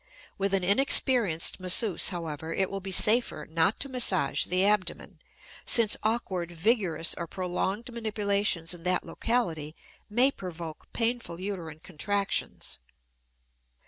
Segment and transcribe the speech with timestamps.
[0.35, 5.19] With an inexperienced masseuse, however, it will be safer not to massage the abdomen,
[5.63, 9.75] since awkward, vigorous, or prolonged manipulations in that locality
[10.09, 12.79] may provoke painful uterine contractions.